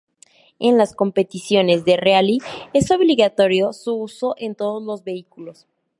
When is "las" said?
0.79-0.95